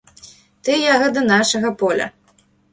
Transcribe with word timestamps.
Ты 0.67 0.77
ягада 0.95 1.25
нашага 1.33 1.73
поля. 1.85 2.13